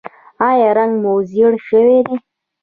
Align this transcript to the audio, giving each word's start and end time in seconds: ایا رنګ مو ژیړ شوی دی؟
ایا 0.49 0.69
رنګ 0.77 0.93
مو 1.03 1.13
ژیړ 1.29 1.53
شوی 1.67 1.99
دی؟ 2.05 2.15